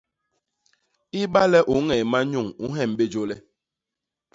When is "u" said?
1.73-1.75, 2.63-2.65